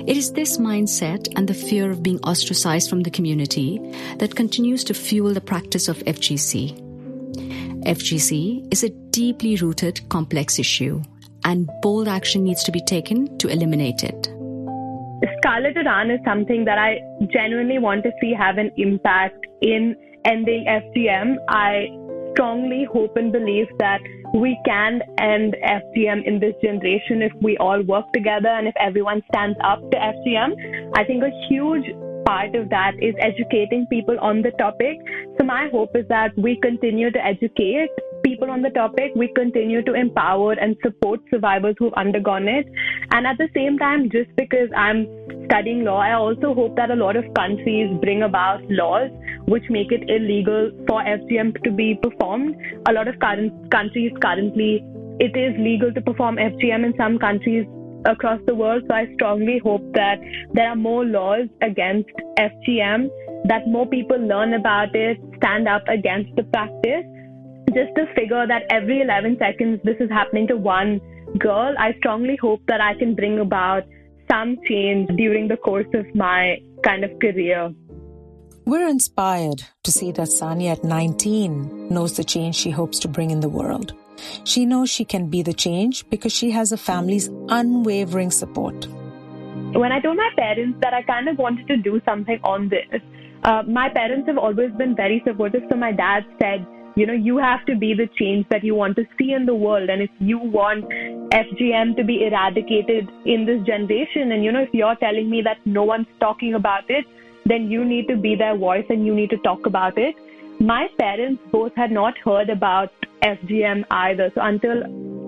It 0.08 0.18
is 0.18 0.32
this 0.32 0.58
mindset 0.58 1.32
and 1.36 1.48
the 1.48 1.54
fear 1.54 1.92
of 1.92 2.02
being 2.02 2.20
ostracized 2.22 2.90
from 2.90 3.04
the 3.04 3.12
community 3.12 3.78
that 4.18 4.36
continues 4.36 4.84
to 4.86 4.96
fuel 4.96 5.36
the 5.36 5.42
practice 5.42 5.88
of 5.88 6.00
FGC. 6.00 6.89
FGC 7.86 8.72
is 8.72 8.84
a 8.84 8.90
deeply 8.90 9.56
rooted, 9.56 10.08
complex 10.10 10.60
issue, 10.60 11.02
and 11.46 11.70
bold 11.82 12.08
action 12.08 12.44
needs 12.44 12.64
to 12.64 12.72
be 12.72 12.82
taken 12.82 13.38
to 13.38 13.48
eliminate 13.48 14.04
it. 14.04 14.28
Scarlet 15.38 15.76
Udan 15.76 16.14
is 16.14 16.20
something 16.26 16.66
that 16.66 16.78
I 16.78 17.00
genuinely 17.34 17.80
want 17.80 18.04
to 18.04 18.12
see 18.22 18.34
have 18.34 18.58
an 18.58 18.72
impact 18.78 19.46
in 19.62 19.96
ending 20.26 20.66
FGM. 20.66 21.38
I 21.48 21.88
strongly 22.32 22.86
hope 22.92 23.16
and 23.16 23.32
believe 23.32 23.68
that 23.80 24.00
we 24.34 24.60
can 24.66 25.02
end 25.18 25.56
FGM 25.64 26.26
in 26.26 26.40
this 26.40 26.54
generation 26.62 27.22
if 27.22 27.32
we 27.42 27.58
all 27.58 27.82
work 27.84 28.06
together 28.14 28.50
and 28.50 28.68
if 28.68 28.76
everyone 28.80 29.22
stands 29.34 29.58
up 29.64 29.80
to 29.92 29.98
FGM. 29.98 30.92
I 30.96 31.04
think 31.06 31.24
a 31.24 31.32
huge 31.48 31.86
part 32.30 32.56
of 32.56 32.70
that 32.70 33.02
is 33.02 33.16
educating 33.20 33.88
people 33.90 34.20
on 34.20 34.42
the 34.44 34.52
topic. 34.52 34.98
So 35.38 35.46
my 35.46 35.68
hope 35.72 35.96
is 35.96 36.08
that 36.10 36.38
we 36.38 36.58
continue 36.62 37.12
to 37.12 37.26
educate 37.26 37.90
people 38.24 38.52
on 38.52 38.62
the 38.62 38.70
topic. 38.70 39.14
We 39.16 39.30
continue 39.36 39.82
to 39.84 39.94
empower 39.94 40.52
and 40.54 40.76
support 40.84 41.22
survivors 41.32 41.76
who've 41.80 41.94
undergone 41.94 42.48
it. 42.48 42.68
And 43.12 43.26
at 43.26 43.38
the 43.40 43.48
same 43.56 43.80
time, 43.80 44.10
just 44.12 44.36
because 44.36 44.70
I'm 44.76 45.08
studying 45.46 45.84
law, 45.86 45.98
I 45.98 46.14
also 46.14 46.54
hope 46.54 46.76
that 46.76 46.92
a 46.92 46.96
lot 46.96 47.16
of 47.16 47.34
countries 47.34 47.98
bring 48.02 48.24
about 48.24 48.62
laws 48.70 49.10
which 49.48 49.64
make 49.70 49.92
it 49.92 50.08
illegal 50.08 50.72
for 50.88 51.02
FGM 51.02 51.64
to 51.64 51.72
be 51.72 51.98
performed. 52.04 52.56
A 52.88 52.94
lot 52.94 53.08
of 53.08 53.20
current 53.20 53.72
countries 53.72 54.12
currently, 54.22 54.84
it 55.20 55.36
is 55.36 55.60
legal 55.60 55.92
to 55.94 56.02
perform 56.02 56.36
FGM 56.36 56.86
in 56.86 56.94
some 56.98 57.18
countries 57.18 57.66
across 58.06 58.40
the 58.46 58.56
world. 58.56 58.84
So 58.88 58.96
I 58.96 59.14
strongly 59.16 59.60
hope 59.64 59.82
that 59.94 60.20
there 60.54 60.70
are 60.70 60.76
more 60.76 61.06
laws 61.06 61.48
against 61.62 62.10
FGM, 62.38 63.10
that 63.46 63.68
more 63.68 63.86
people 63.88 64.18
learn 64.18 64.54
about 64.54 64.96
it, 64.96 65.18
stand 65.38 65.68
up 65.68 65.84
against 65.88 66.36
the 66.36 66.44
practice. 66.44 67.06
Just 67.74 67.94
to 67.96 68.06
figure 68.16 68.48
that 68.48 68.64
every 68.72 69.02
11 69.02 69.38
seconds 69.40 69.80
this 69.84 69.98
is 70.00 70.10
happening 70.10 70.48
to 70.48 70.58
one 70.58 71.00
girl, 71.38 71.76
I 71.78 71.94
strongly 72.00 72.38
hope 72.42 72.62
that 72.68 72.82
I 72.82 72.96
can 72.96 73.16
bring 73.16 73.40
about 73.40 73.84
some 74.30 74.58
change 74.68 75.10
during 75.18 75.48
the 75.48 75.58
course 75.58 75.88
of 75.94 76.06
my 76.16 76.58
kind 76.84 77.04
of 77.04 77.12
career. 77.20 77.72
We're 78.66 78.88
inspired 78.88 79.64
to 79.84 79.92
see 79.92 80.12
that 80.12 80.28
Sania 80.28 80.74
at 80.74 80.84
19 80.84 81.90
knows 81.90 82.16
the 82.16 82.24
change 82.24 82.56
she 82.56 82.70
hopes 82.70 83.00
to 83.00 83.08
bring 83.08 83.32
in 83.32 83.40
the 83.40 83.50
world. 83.50 83.94
She 84.44 84.66
knows 84.66 84.90
she 84.90 85.06
can 85.06 85.28
be 85.28 85.42
the 85.42 85.54
change 85.54 86.10
because 86.10 86.32
she 86.32 86.52
has 86.52 86.72
a 86.72 86.78
family's 86.78 87.30
unwavering 87.50 88.32
support. 88.32 88.88
When 89.74 89.92
I 89.92 90.00
told 90.00 90.18
my 90.18 90.30
parents 90.36 90.80
that 90.82 90.94
I 90.94 91.04
kind 91.04 91.30
of 91.30 91.38
wanted 91.38 91.68
to 91.68 91.78
do 91.78 92.02
something 92.06 92.40
on 92.44 92.70
this, 92.70 93.02
uh, 93.44 93.64
my 93.68 93.90
parents 93.90 94.28
have 94.28 94.38
always 94.38 94.72
been 94.74 94.96
very 94.96 95.22
supportive. 95.26 95.64
So 95.70 95.78
my 95.78 95.92
dad 95.92 96.26
said, 96.42 96.66
you 96.96 97.06
know, 97.06 97.14
you 97.14 97.38
have 97.38 97.66
to 97.66 97.76
be 97.76 97.94
the 97.94 98.08
change 98.20 98.46
that 98.50 98.64
you 98.64 98.76
want 98.76 98.96
to 98.98 99.06
see 99.18 99.32
in 99.32 99.46
the 99.46 99.56
world. 99.56 99.90
And 99.90 100.02
if 100.02 100.10
you 100.20 100.38
want 100.38 100.86
FGM 101.32 101.96
to 101.98 102.04
be 102.04 102.26
eradicated 102.26 103.10
in 103.26 103.46
this 103.46 103.62
generation, 103.66 104.32
and, 104.32 104.44
you 104.44 104.52
know, 104.52 104.64
if 104.64 104.70
you're 104.74 104.96
telling 104.96 105.30
me 105.30 105.42
that 105.44 105.58
no 105.66 105.84
one's 105.84 106.08
talking 106.20 106.56
about 106.56 106.90
it, 106.90 107.06
then 107.46 107.70
you 107.72 107.86
need 107.86 108.08
to 108.08 108.18
be 108.18 108.36
their 108.36 108.58
voice 108.58 108.86
and 108.90 109.06
you 109.06 109.14
need 109.16 109.30
to 109.30 109.38
talk 109.38 109.66
about 109.66 109.98
it. 109.98 110.16
My 110.60 110.88
parents 110.98 111.42
both 111.52 111.74
had 111.76 111.92
not 111.92 112.18
heard 112.18 112.50
about 112.50 112.92
FGM 113.22 113.86
either. 113.92 114.32
So 114.36 114.42
until 114.42 114.84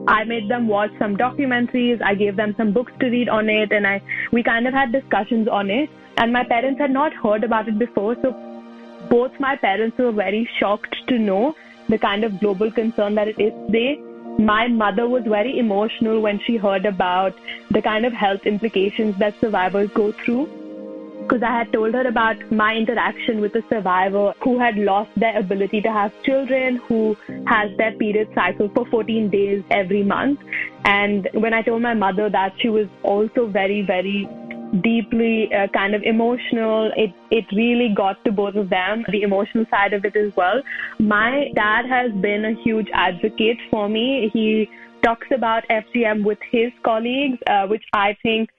I 0.07 0.23
made 0.23 0.49
them 0.49 0.67
watch 0.67 0.91
some 0.99 1.15
documentaries, 1.15 2.01
I 2.01 2.15
gave 2.15 2.35
them 2.35 2.53
some 2.57 2.73
books 2.73 2.91
to 2.99 3.09
read 3.09 3.29
on 3.29 3.49
it, 3.49 3.71
and 3.71 3.85
I 3.87 4.01
we 4.31 4.43
kind 4.43 4.67
of 4.67 4.73
had 4.73 4.91
discussions 4.91 5.47
on 5.47 5.69
it. 5.69 5.89
And 6.17 6.33
my 6.33 6.43
parents 6.43 6.79
had 6.79 6.91
not 6.91 7.13
heard 7.13 7.43
about 7.43 7.67
it 7.67 7.79
before, 7.79 8.15
so 8.21 8.31
both 9.09 9.31
my 9.39 9.55
parents 9.55 9.97
were 9.97 10.11
very 10.11 10.47
shocked 10.59 10.95
to 11.07 11.17
know 11.17 11.55
the 11.89 11.97
kind 11.97 12.23
of 12.23 12.39
global 12.39 12.71
concern 12.71 13.15
that 13.15 13.27
it 13.27 13.39
is 13.39 13.53
today. 13.67 13.99
My 14.39 14.67
mother 14.67 15.07
was 15.07 15.23
very 15.23 15.59
emotional 15.59 16.21
when 16.21 16.39
she 16.45 16.57
heard 16.57 16.85
about 16.85 17.35
the 17.69 17.81
kind 17.81 18.05
of 18.05 18.13
health 18.13 18.45
implications 18.45 19.17
that 19.19 19.39
survivors 19.39 19.89
go 19.93 20.11
through 20.11 20.60
because 21.31 21.43
I 21.43 21.57
had 21.59 21.71
told 21.71 21.93
her 21.93 22.05
about 22.05 22.51
my 22.51 22.75
interaction 22.75 23.39
with 23.39 23.55
a 23.55 23.63
survivor 23.69 24.33
who 24.43 24.59
had 24.59 24.75
lost 24.75 25.11
their 25.15 25.37
ability 25.39 25.79
to 25.81 25.89
have 25.89 26.11
children, 26.23 26.81
who 26.89 27.15
has 27.47 27.71
their 27.77 27.93
period 27.93 28.27
cycle 28.35 28.69
for 28.75 28.85
14 28.87 29.29
days 29.29 29.63
every 29.71 30.03
month. 30.03 30.41
And 30.83 31.29
when 31.33 31.53
I 31.53 31.61
told 31.61 31.83
my 31.83 31.93
mother 31.93 32.29
that, 32.29 32.55
she 32.59 32.67
was 32.67 32.87
also 33.03 33.47
very, 33.47 33.81
very 33.81 34.27
deeply 34.81 35.49
uh, 35.53 35.67
kind 35.69 35.95
of 35.95 36.03
emotional. 36.03 36.91
It 36.97 37.13
it 37.29 37.45
really 37.53 37.93
got 37.95 38.23
to 38.25 38.31
both 38.33 38.55
of 38.55 38.69
them, 38.69 39.05
the 39.09 39.21
emotional 39.21 39.65
side 39.71 39.93
of 39.93 40.03
it 40.03 40.17
as 40.17 40.35
well. 40.35 40.61
My 40.99 41.51
dad 41.55 41.85
has 41.85 42.11
been 42.11 42.43
a 42.43 42.61
huge 42.61 42.89
advocate 42.93 43.57
for 43.69 43.87
me. 43.87 44.29
He 44.33 44.69
talks 45.01 45.27
about 45.33 45.63
FGM 45.69 46.25
with 46.25 46.39
his 46.51 46.71
colleagues, 46.83 47.37
uh, 47.47 47.67
which 47.67 47.83
I 47.93 48.17
think 48.21 48.49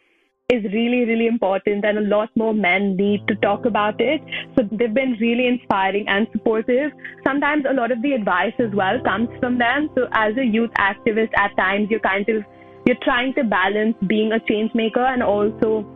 is 0.53 0.65
really, 0.73 1.05
really 1.07 1.27
important 1.27 1.85
and 1.85 1.99
a 1.99 2.03
lot 2.03 2.29
more 2.37 2.53
men 2.53 2.95
need 2.97 3.27
to 3.29 3.35
talk 3.37 3.65
about 3.65 4.01
it. 4.01 4.21
So 4.55 4.69
they've 4.71 4.93
been 4.93 5.17
really 5.21 5.47
inspiring 5.47 6.07
and 6.09 6.27
supportive. 6.33 6.93
Sometimes 7.25 7.65
a 7.69 7.73
lot 7.73 7.91
of 7.91 8.03
the 8.03 8.13
advice 8.13 8.53
as 8.59 8.71
well 8.73 9.01
comes 9.03 9.31
from 9.41 9.59
them. 9.59 9.89
So 9.95 10.09
as 10.13 10.37
a 10.37 10.45
youth 10.45 10.71
activist, 10.79 11.31
at 11.37 11.57
times 11.57 11.89
you're 11.91 12.01
kind 12.01 12.29
of, 12.29 12.45
you're 12.87 13.03
trying 13.03 13.35
to 13.35 13.45
balance 13.45 13.97
being 14.07 14.33
a 14.33 14.41
change 14.41 14.75
maker 14.75 15.05
and 15.05 15.23
also 15.23 15.87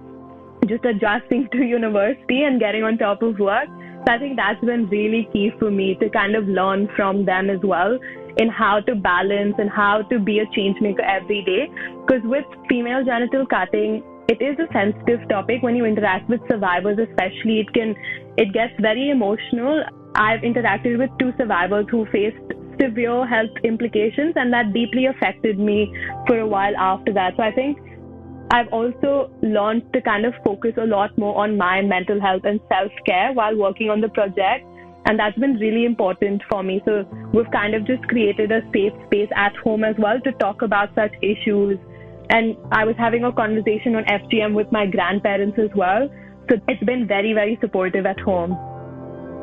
just 0.67 0.85
adjusting 0.85 1.49
to 1.53 1.59
university 1.59 2.45
and 2.45 2.59
getting 2.59 2.83
on 2.83 2.97
top 2.97 3.23
of 3.23 3.39
work. 3.39 3.69
So 4.07 4.13
I 4.13 4.19
think 4.19 4.37
that's 4.37 4.65
been 4.65 4.89
really 4.89 5.29
key 5.33 5.51
for 5.59 5.71
me 5.71 5.97
to 6.01 6.09
kind 6.09 6.35
of 6.35 6.49
learn 6.49 6.89
from 6.97 7.25
them 7.27 7.51
as 7.51 7.59
well 7.63 7.99
in 8.39 8.49
how 8.49 8.81
to 8.81 8.95
balance 8.95 9.55
and 9.59 9.71
how 9.71 10.03
to 10.03 10.19
be 10.19 10.39
a 10.39 10.47
change 10.55 10.81
maker 10.81 11.03
every 11.03 11.43
day. 11.45 11.69
Because 12.07 12.23
with 12.25 12.45
female 12.69 13.05
genital 13.05 13.47
cutting, 13.47 14.03
it 14.29 14.43
is 14.43 14.59
a 14.59 14.67
sensitive 14.73 15.29
topic 15.29 15.63
when 15.63 15.77
you 15.77 15.85
interact 15.85 16.29
with 16.29 16.41
survivors 16.51 16.99
especially 16.99 17.61
it 17.61 17.73
can 17.73 17.95
it 18.37 18.53
gets 18.53 18.73
very 18.81 19.11
emotional 19.11 19.83
i've 20.15 20.41
interacted 20.41 20.99
with 20.99 21.11
two 21.19 21.33
survivors 21.39 21.87
who 21.91 22.05
faced 22.07 22.55
severe 22.81 23.27
health 23.27 23.59
implications 23.65 24.33
and 24.37 24.53
that 24.53 24.73
deeply 24.73 25.07
affected 25.07 25.59
me 25.59 25.93
for 26.27 26.41
a 26.41 26.47
while 26.47 26.77
after 26.77 27.13
that 27.13 27.37
so 27.37 27.43
i 27.43 27.53
think 27.53 27.79
I've 28.51 28.69
also 28.69 29.29
learned 29.43 29.93
to 29.93 30.01
kind 30.01 30.25
of 30.25 30.33
focus 30.45 30.75
a 30.77 30.87
lot 30.87 31.17
more 31.19 31.37
on 31.37 31.57
my 31.57 31.83
mental 31.83 32.21
health 32.21 32.43
and 32.45 32.61
self 32.69 32.93
care 33.05 33.33
while 33.33 33.57
working 33.57 33.91
on 33.91 34.01
the 34.01 34.09
project. 34.09 34.65
And 35.07 35.19
that's 35.19 35.37
been 35.39 35.55
really 35.57 35.85
important 35.85 36.43
for 36.49 36.63
me. 36.63 36.81
So 36.85 37.05
we've 37.33 37.51
kind 37.51 37.75
of 37.75 37.85
just 37.87 38.03
created 38.05 38.53
a 38.53 38.61
safe 38.73 38.93
space 39.07 39.29
at 39.35 39.55
home 39.57 39.83
as 39.83 39.97
well 39.99 40.21
to 40.21 40.33
talk 40.33 40.63
about 40.63 40.95
such 40.95 41.13
issues 41.23 41.79
and 42.31 42.57
I 42.73 42.85
was 42.85 42.97
having 42.97 43.25
a 43.25 43.33
conversation 43.33 43.95
on 43.97 44.05
FGM 44.05 44.55
with 44.55 44.71
my 44.73 44.87
grandparents 44.87 45.59
as 45.59 45.71
well. 45.75 46.09
So 46.49 46.57
it's 46.69 46.83
been 46.85 47.07
very, 47.07 47.33
very 47.33 47.59
supportive 47.61 48.07
at 48.07 48.21
home. 48.21 48.57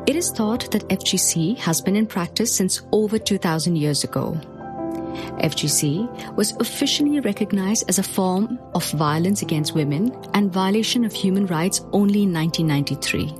It 0.06 0.16
is 0.16 0.30
thought 0.30 0.70
that 0.72 0.88
FGC 0.88 1.56
has 1.58 1.80
been 1.80 1.96
in 1.96 2.06
practice 2.06 2.54
since 2.54 2.82
over 2.92 3.18
2000 3.18 3.76
years 3.76 4.04
ago. 4.04 4.38
FGC 5.40 6.36
was 6.36 6.52
officially 6.58 7.20
recognized 7.20 7.88
as 7.88 7.98
a 7.98 8.02
form 8.02 8.58
of 8.74 8.90
violence 8.92 9.42
against 9.42 9.74
women 9.74 10.14
and 10.34 10.52
violation 10.52 11.04
of 11.04 11.12
human 11.12 11.46
rights 11.46 11.80
only 11.92 12.24
in 12.24 12.32
1993. 12.32 13.34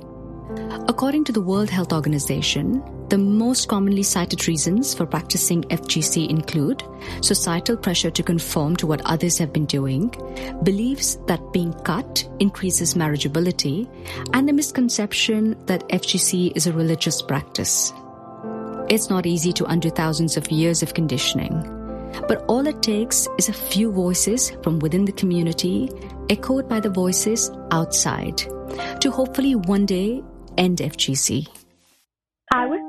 According 0.87 1.23
to 1.25 1.31
the 1.31 1.41
World 1.41 1.69
Health 1.69 1.93
Organization, 1.93 2.81
the 3.09 3.17
most 3.17 3.67
commonly 3.67 4.03
cited 4.03 4.47
reasons 4.47 4.93
for 4.93 5.05
practicing 5.05 5.63
FGC 5.63 6.29
include 6.29 6.83
societal 7.21 7.77
pressure 7.77 8.09
to 8.11 8.23
conform 8.23 8.75
to 8.77 8.87
what 8.87 9.01
others 9.05 9.37
have 9.37 9.53
been 9.53 9.65
doing, 9.65 10.09
beliefs 10.63 11.17
that 11.27 11.53
being 11.53 11.73
cut 11.83 12.27
increases 12.39 12.95
marriageability, 12.95 13.87
and 14.33 14.47
the 14.47 14.53
misconception 14.53 15.55
that 15.67 15.87
FGC 15.89 16.55
is 16.55 16.67
a 16.67 16.73
religious 16.73 17.21
practice. 17.21 17.93
It's 18.89 19.09
not 19.09 19.25
easy 19.25 19.53
to 19.53 19.65
undo 19.65 19.89
thousands 19.89 20.37
of 20.37 20.51
years 20.51 20.81
of 20.83 20.93
conditioning, 20.93 21.53
but 22.27 22.43
all 22.47 22.65
it 22.65 22.81
takes 22.81 23.27
is 23.37 23.49
a 23.49 23.53
few 23.53 23.91
voices 23.91 24.51
from 24.63 24.79
within 24.79 25.05
the 25.05 25.11
community, 25.11 25.89
echoed 26.29 26.67
by 26.67 26.79
the 26.79 26.89
voices 26.89 27.51
outside, 27.71 28.37
to 29.01 29.11
hopefully 29.11 29.55
one 29.55 29.85
day 29.85 30.23
end 30.57 30.79
FGC. 30.79 31.47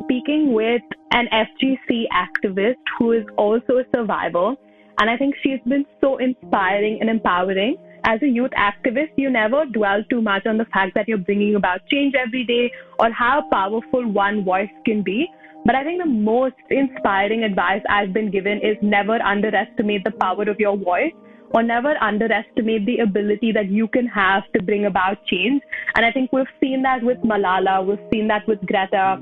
Speaking 0.06 0.52
with 0.52 0.82
an 1.10 1.26
FGC 1.32 2.04
activist 2.14 2.76
who 2.96 3.10
is 3.10 3.24
also 3.36 3.78
a 3.78 3.84
survivor, 3.92 4.54
and 4.98 5.10
I 5.10 5.16
think 5.16 5.34
she's 5.42 5.58
been 5.66 5.84
so 6.00 6.18
inspiring 6.18 6.98
and 7.00 7.10
empowering. 7.10 7.76
As 8.04 8.22
a 8.22 8.28
youth 8.28 8.52
activist, 8.56 9.10
you 9.16 9.30
never 9.30 9.64
dwell 9.66 10.04
too 10.08 10.22
much 10.22 10.46
on 10.46 10.58
the 10.58 10.64
fact 10.66 10.94
that 10.94 11.08
you're 11.08 11.18
bringing 11.18 11.56
about 11.56 11.80
change 11.90 12.14
every 12.14 12.44
day 12.44 12.70
or 13.00 13.10
how 13.10 13.48
powerful 13.50 14.06
one 14.08 14.44
voice 14.44 14.70
can 14.84 15.02
be. 15.02 15.26
But 15.64 15.74
I 15.74 15.82
think 15.82 16.00
the 16.00 16.08
most 16.08 16.54
inspiring 16.70 17.42
advice 17.42 17.82
I've 17.90 18.12
been 18.12 18.30
given 18.30 18.58
is 18.58 18.76
never 18.82 19.20
underestimate 19.20 20.04
the 20.04 20.12
power 20.12 20.48
of 20.48 20.60
your 20.60 20.76
voice 20.76 21.14
or 21.50 21.64
never 21.64 21.96
underestimate 22.00 22.86
the 22.86 22.98
ability 22.98 23.50
that 23.50 23.68
you 23.70 23.88
can 23.88 24.06
have 24.06 24.44
to 24.54 24.62
bring 24.62 24.86
about 24.86 25.24
change. 25.26 25.62
And 25.96 26.06
I 26.06 26.12
think 26.12 26.32
we've 26.32 26.46
seen 26.60 26.82
that 26.82 27.02
with 27.02 27.18
Malala, 27.22 27.84
we've 27.84 27.98
seen 28.12 28.28
that 28.28 28.46
with 28.46 28.60
Greta. 28.66 29.20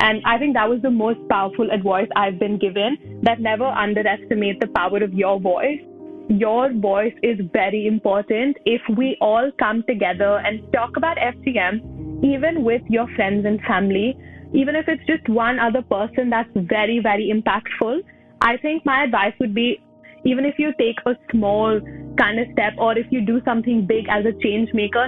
And 0.00 0.22
I 0.24 0.38
think 0.38 0.54
that 0.54 0.68
was 0.68 0.82
the 0.82 0.90
most 0.90 1.18
powerful 1.28 1.70
advice 1.70 2.08
I've 2.16 2.38
been 2.38 2.58
given 2.58 3.20
that 3.22 3.40
never 3.40 3.64
underestimate 3.64 4.60
the 4.60 4.66
power 4.68 5.02
of 5.02 5.14
your 5.14 5.40
voice. 5.40 5.80
Your 6.28 6.72
voice 6.72 7.14
is 7.22 7.38
very 7.52 7.86
important. 7.86 8.56
If 8.66 8.82
we 8.96 9.16
all 9.20 9.50
come 9.58 9.84
together 9.88 10.38
and 10.38 10.60
talk 10.72 10.96
about 10.96 11.16
FGM, 11.16 12.24
even 12.24 12.64
with 12.64 12.82
your 12.88 13.06
friends 13.14 13.46
and 13.46 13.60
family, 13.62 14.18
even 14.52 14.76
if 14.76 14.88
it's 14.88 15.04
just 15.06 15.28
one 15.28 15.58
other 15.58 15.82
person 15.82 16.30
that's 16.30 16.50
very, 16.54 17.00
very 17.00 17.32
impactful, 17.32 18.00
I 18.40 18.56
think 18.58 18.84
my 18.84 19.04
advice 19.04 19.34
would 19.40 19.54
be 19.54 19.80
even 20.24 20.44
if 20.44 20.58
you 20.58 20.72
take 20.78 20.96
a 21.06 21.14
small 21.30 21.80
kind 22.18 22.40
of 22.40 22.46
step 22.52 22.74
or 22.78 22.98
if 22.98 23.06
you 23.10 23.20
do 23.20 23.40
something 23.44 23.86
big 23.86 24.06
as 24.08 24.24
a 24.26 24.32
change 24.42 24.72
maker, 24.74 25.06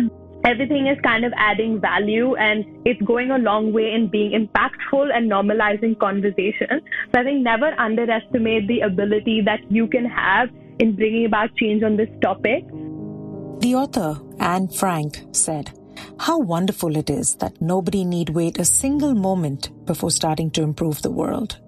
everything 0.48 0.86
is 0.86 0.98
kind 1.02 1.24
of 1.24 1.32
adding 1.36 1.78
value 1.78 2.34
and 2.36 2.64
it's 2.86 3.00
going 3.02 3.30
a 3.30 3.38
long 3.38 3.72
way 3.72 3.92
in 3.92 4.08
being 4.08 4.32
impactful 4.32 5.14
and 5.14 5.30
normalizing 5.30 5.98
conversation. 5.98 6.80
So 7.12 7.20
I 7.20 7.24
think 7.24 7.42
never 7.42 7.74
underestimate 7.78 8.66
the 8.66 8.80
ability 8.80 9.42
that 9.44 9.60
you 9.70 9.86
can 9.88 10.06
have 10.06 10.48
in 10.78 10.96
bringing 10.96 11.26
about 11.26 11.54
change 11.56 11.82
on 11.82 11.96
this 11.96 12.08
topic. 12.22 12.66
The 13.60 13.74
author, 13.74 14.18
Anne 14.40 14.68
Frank, 14.68 15.22
said, 15.32 15.70
How 16.18 16.38
wonderful 16.38 16.96
it 16.96 17.10
is 17.10 17.34
that 17.36 17.60
nobody 17.60 18.04
need 18.04 18.30
wait 18.30 18.58
a 18.58 18.64
single 18.64 19.14
moment 19.14 19.70
before 19.84 20.10
starting 20.10 20.50
to 20.52 20.62
improve 20.62 21.02
the 21.02 21.10
world. 21.10 21.58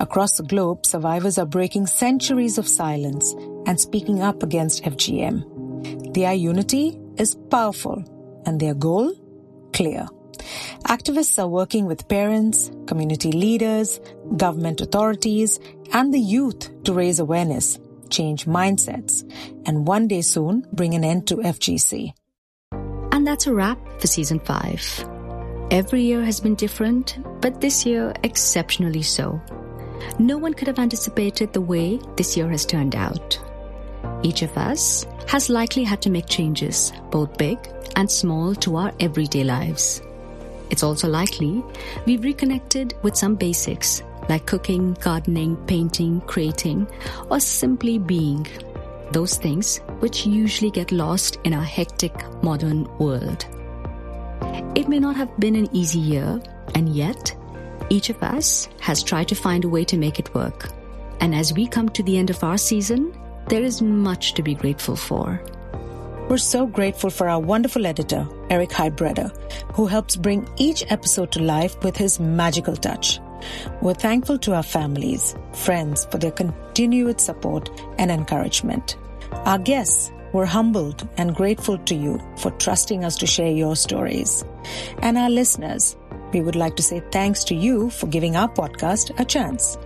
Across 0.00 0.38
the 0.38 0.44
globe, 0.44 0.84
survivors 0.84 1.38
are 1.38 1.46
breaking 1.46 1.86
centuries 1.86 2.58
of 2.58 2.66
silence 2.66 3.34
and 3.66 3.78
speaking 3.78 4.20
up 4.20 4.42
against 4.42 4.82
FGM. 4.82 6.14
Their 6.14 6.32
unity 6.32 6.98
is 7.16 7.34
powerful 7.50 8.04
and 8.46 8.60
their 8.60 8.74
goal 8.74 9.12
clear. 9.72 10.06
Activists 10.84 11.38
are 11.38 11.48
working 11.48 11.86
with 11.86 12.08
parents, 12.08 12.70
community 12.86 13.32
leaders, 13.32 14.00
government 14.36 14.80
authorities, 14.80 15.60
and 15.92 16.12
the 16.12 16.20
youth 16.20 16.70
to 16.84 16.92
raise 16.92 17.18
awareness, 17.18 17.78
change 18.08 18.46
mindsets, 18.46 19.22
and 19.66 19.86
one 19.86 20.08
day 20.08 20.22
soon 20.22 20.66
bring 20.72 20.94
an 20.94 21.04
end 21.04 21.26
to 21.28 21.36
FGC. 21.36 22.12
And 23.12 23.26
that's 23.26 23.46
a 23.46 23.54
wrap 23.54 23.78
for 24.00 24.06
season 24.06 24.40
five. 24.40 24.82
Every 25.70 26.02
year 26.02 26.24
has 26.24 26.40
been 26.40 26.54
different, 26.54 27.18
but 27.40 27.60
this 27.60 27.86
year 27.86 28.12
exceptionally 28.24 29.02
so. 29.02 29.40
No 30.18 30.38
one 30.38 30.54
could 30.54 30.66
have 30.66 30.78
anticipated 30.78 31.52
the 31.52 31.60
way 31.60 32.00
this 32.16 32.36
year 32.36 32.48
has 32.48 32.64
turned 32.64 32.96
out. 32.96 33.38
Each 34.22 34.42
of 34.42 34.56
us 34.56 35.06
has 35.28 35.50
likely 35.50 35.84
had 35.84 36.02
to 36.02 36.10
make 36.10 36.26
changes, 36.26 36.92
both 37.10 37.36
big 37.38 37.58
and 37.96 38.10
small, 38.10 38.54
to 38.56 38.76
our 38.76 38.92
everyday 39.00 39.44
lives. 39.44 40.02
It's 40.70 40.82
also 40.82 41.08
likely 41.08 41.64
we've 42.06 42.22
reconnected 42.22 42.94
with 43.02 43.16
some 43.16 43.34
basics 43.34 44.02
like 44.28 44.46
cooking, 44.46 44.94
gardening, 45.00 45.56
painting, 45.66 46.20
creating, 46.22 46.86
or 47.30 47.40
simply 47.40 47.98
being. 47.98 48.46
Those 49.12 49.36
things 49.36 49.78
which 49.98 50.24
usually 50.24 50.70
get 50.70 50.92
lost 50.92 51.38
in 51.42 51.52
our 51.52 51.64
hectic 51.64 52.14
modern 52.42 52.84
world. 52.98 53.44
It 54.76 54.88
may 54.88 55.00
not 55.00 55.16
have 55.16 55.36
been 55.40 55.56
an 55.56 55.68
easy 55.74 55.98
year, 55.98 56.40
and 56.76 56.88
yet 56.88 57.36
each 57.90 58.08
of 58.08 58.22
us 58.22 58.68
has 58.78 59.02
tried 59.02 59.26
to 59.28 59.34
find 59.34 59.64
a 59.64 59.68
way 59.68 59.84
to 59.84 59.96
make 59.96 60.20
it 60.20 60.32
work. 60.32 60.70
And 61.20 61.34
as 61.34 61.52
we 61.52 61.66
come 61.66 61.88
to 61.90 62.02
the 62.04 62.16
end 62.16 62.30
of 62.30 62.44
our 62.44 62.56
season, 62.56 63.12
there 63.50 63.62
is 63.64 63.82
much 63.82 64.34
to 64.34 64.44
be 64.44 64.54
grateful 64.54 64.94
for. 64.94 65.42
We're 66.28 66.38
so 66.38 66.66
grateful 66.66 67.10
for 67.10 67.28
our 67.28 67.40
wonderful 67.40 67.84
editor, 67.84 68.26
Eric 68.48 68.70
Hybreder, 68.70 69.28
who 69.74 69.86
helps 69.86 70.14
bring 70.14 70.48
each 70.56 70.84
episode 70.88 71.32
to 71.32 71.42
life 71.42 71.76
with 71.82 71.96
his 71.96 72.20
magical 72.20 72.76
touch. 72.76 73.18
We're 73.82 73.94
thankful 73.94 74.38
to 74.38 74.54
our 74.54 74.62
families, 74.62 75.34
friends 75.52 76.04
for 76.12 76.18
their 76.18 76.30
continued 76.30 77.20
support 77.20 77.68
and 77.98 78.12
encouragement. 78.12 78.96
Our 79.32 79.58
guests, 79.58 80.12
we're 80.32 80.46
humbled 80.46 81.08
and 81.16 81.34
grateful 81.34 81.76
to 81.78 81.94
you 81.96 82.20
for 82.36 82.52
trusting 82.52 83.04
us 83.04 83.16
to 83.16 83.26
share 83.26 83.50
your 83.50 83.74
stories. 83.74 84.44
And 85.02 85.18
our 85.18 85.30
listeners, 85.30 85.96
we 86.32 86.40
would 86.40 86.56
like 86.56 86.76
to 86.76 86.82
say 86.82 87.02
thanks 87.10 87.44
to 87.44 87.54
you 87.54 87.90
for 87.90 88.06
giving 88.06 88.36
our 88.36 88.48
podcast 88.48 89.18
a 89.18 89.24
chance. 89.24 89.78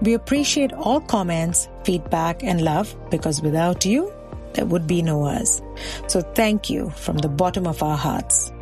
We 0.00 0.14
appreciate 0.14 0.72
all 0.72 1.00
comments, 1.00 1.68
feedback, 1.84 2.42
and 2.42 2.62
love 2.62 2.94
because 3.10 3.42
without 3.42 3.84
you, 3.84 4.12
there 4.54 4.66
would 4.66 4.86
be 4.86 5.02
no 5.02 5.24
us. 5.24 5.62
So 6.08 6.20
thank 6.20 6.68
you 6.68 6.90
from 6.90 7.18
the 7.18 7.28
bottom 7.28 7.66
of 7.66 7.82
our 7.82 7.96
hearts. 7.96 8.52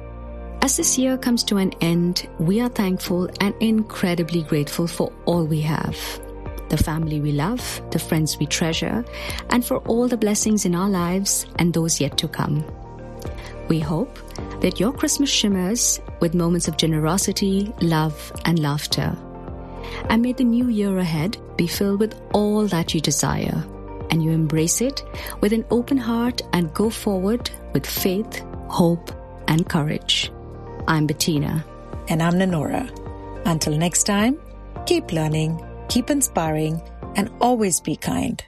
As 0.62 0.76
this 0.76 0.98
year 0.98 1.16
comes 1.16 1.42
to 1.44 1.57
an 1.57 1.72
end, 1.81 2.29
we 2.38 2.61
are 2.61 2.68
thankful 2.68 3.31
and 3.40 3.55
incredibly 3.61 4.42
grateful 4.42 4.87
for 4.87 5.12
all 5.24 5.44
we 5.44 5.61
have 5.62 5.96
the 6.70 6.76
family 6.76 7.20
we 7.20 7.33
love, 7.33 7.83
the 7.90 7.98
friends 7.98 8.38
we 8.38 8.46
treasure, 8.46 9.05
and 9.50 9.64
for 9.64 9.79
all 9.88 10.07
the 10.07 10.16
blessings 10.16 10.64
in 10.64 10.74
our 10.74 10.88
lives 10.88 11.44
and 11.59 11.74
those 11.74 12.00
yet 12.00 12.16
to 12.16 12.29
come. 12.29 12.64
We 13.70 13.78
hope 13.78 14.18
that 14.61 14.80
your 14.80 14.92
Christmas 14.92 15.30
shimmers 15.30 16.00
with 16.18 16.35
moments 16.35 16.66
of 16.66 16.76
generosity, 16.76 17.72
love, 17.80 18.33
and 18.44 18.59
laughter. 18.59 19.16
And 20.09 20.22
may 20.22 20.33
the 20.33 20.42
new 20.42 20.68
year 20.68 20.98
ahead 20.98 21.38
be 21.56 21.68
filled 21.68 22.00
with 22.00 22.20
all 22.35 22.66
that 22.66 22.94
you 22.94 23.00
desire, 23.00 23.64
and 24.11 24.24
you 24.24 24.33
embrace 24.33 24.80
it 24.80 25.04
with 25.40 25.52
an 25.52 25.64
open 25.70 25.98
heart 25.98 26.42
and 26.52 26.74
go 26.74 26.90
forward 26.90 27.48
with 27.72 27.87
faith, 27.87 28.44
hope, 28.66 29.12
and 29.46 29.68
courage. 29.68 30.33
I'm 30.88 31.06
Bettina. 31.06 31.64
And 32.09 32.20
I'm 32.24 32.35
Nanora. 32.35 32.90
Until 33.46 33.78
next 33.78 34.02
time, 34.02 34.37
keep 34.85 35.12
learning, 35.12 35.64
keep 35.88 36.11
inspiring, 36.11 36.83
and 37.14 37.30
always 37.40 37.78
be 37.80 37.94
kind. 37.94 38.42